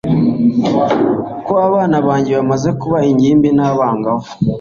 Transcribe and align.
ko 1.45 1.53
abana 1.67 1.97
banjye 2.07 2.31
bamaze 2.39 2.69
kuba 2.81 2.99
ingimbi 3.11 3.49
n 3.57 3.59
abangavu 3.69 4.29